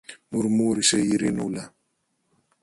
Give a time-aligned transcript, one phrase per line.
[0.29, 1.73] μουρμούρισε η Ειρηνούλα.